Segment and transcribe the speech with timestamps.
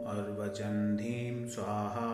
[0.08, 2.10] अर्वचन्धीं स्वाहा।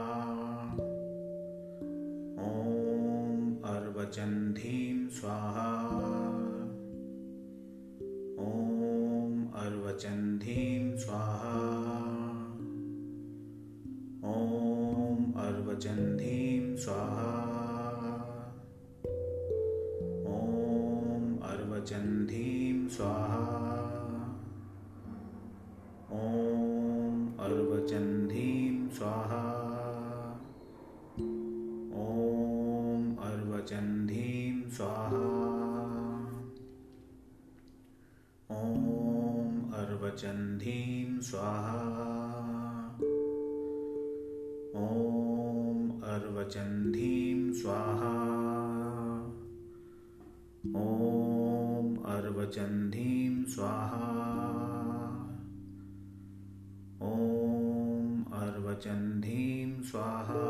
[2.40, 5.68] ॐ अर्वचन्धीं स्वाहा।
[8.40, 11.58] ॐ अर्वचन्धीं स्वाहा।
[14.24, 17.51] ॐ अर्वचन्धीं स्वाहा
[21.82, 22.28] वचन
[22.92, 23.38] स्वाहा।
[26.12, 28.30] ओम अर्वचन
[28.94, 29.42] स्वाहा।
[31.96, 34.08] ओम अर्वचन
[34.70, 35.24] स्वाहा।
[38.52, 40.60] ओम अर्वचन
[41.24, 41.80] स्वाहा।
[44.76, 46.94] ओम अर्वचन
[47.54, 48.31] स्वाहा।
[52.52, 54.00] वचन धीम स्वाहा।
[57.02, 60.42] ओम अर्वचन धीम स्वाहा।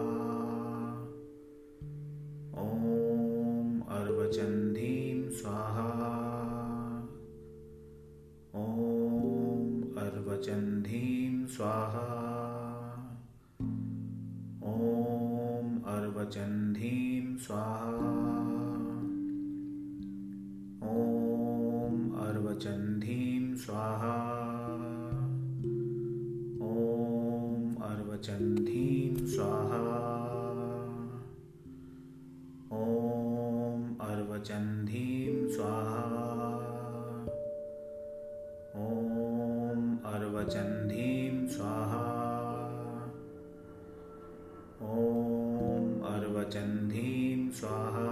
[2.61, 5.89] ओम अर्वचन धीम स्वाहा।
[8.55, 12.07] ओम अर्वचन धीम स्वाहा।
[14.63, 18.60] ओम अर्वचन धीम स्वाहा।
[34.41, 36.05] अर्वचन्दीं स्वाहा।
[38.75, 42.05] ओम अर्वचन्दीं स्वाहा।
[44.81, 48.07] ओम अर्वचन्दीं स्वाहा।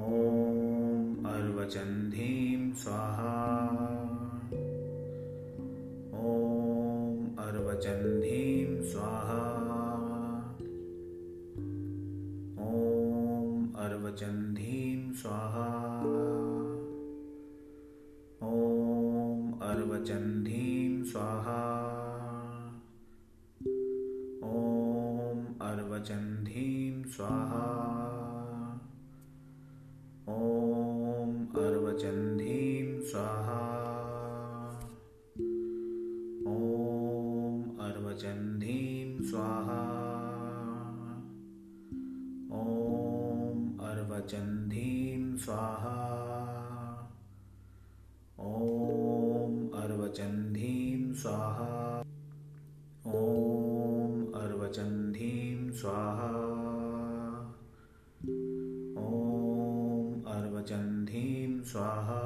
[0.00, 3.34] ओम अर्वचन्दीं स्वाहा।
[6.14, 8.15] ओम अर्वचंद
[25.96, 27.64] वचन धीम स्वाहा।
[30.28, 33.60] ओम अर्वचन धीम स्वाहा।
[36.46, 39.80] ओम अर्वचन धीम स्वाहा।
[42.52, 45.96] ओम अर्वचन धीम स्वाहा।
[48.40, 52.02] ओम अर्वचन धीम स्वाहा।
[53.06, 55.05] ओम अर्वचन
[55.86, 56.28] स्वाहा।
[58.98, 62.22] ॐ अर्वचन्धीं स्वाहा।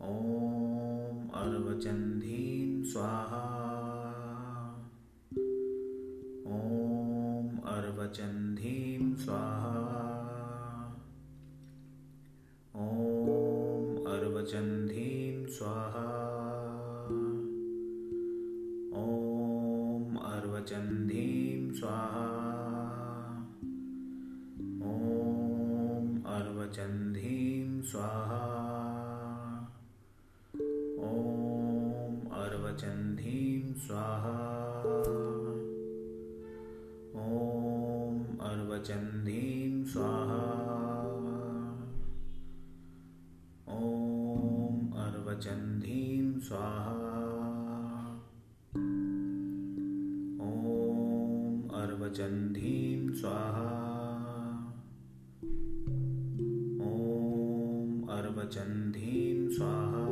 [0.03, 3.43] ॐ अर्वचन्धीं स्वाहा।
[6.47, 9.95] ॐ अर्वचन्धीं स्वाहा।
[12.77, 16.18] ॐ अर्वचन्धीं स्वाहा।
[38.89, 40.37] गजन् स्वाहा।
[43.69, 46.97] ओम अर्वचन् स्वाहा।
[50.45, 53.69] ओम अर्वचन् स्वाहा।
[56.85, 58.93] ओम अर्वचन्
[59.55, 60.08] स्वाहा।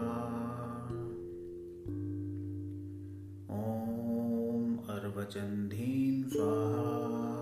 [3.50, 4.76] ओम
[6.28, 7.38] स्वाहा।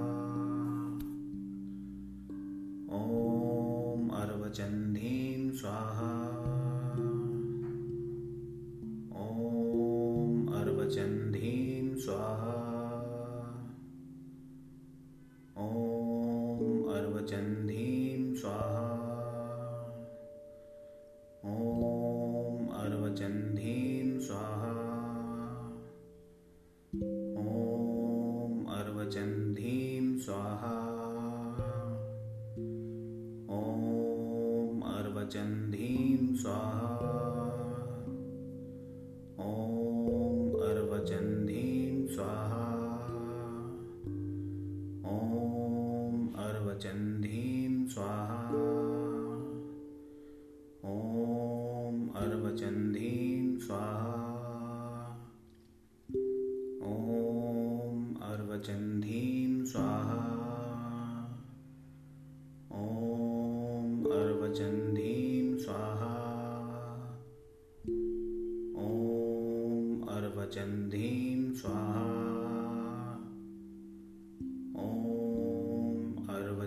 [35.31, 36.96] चंदीन स्वाहा।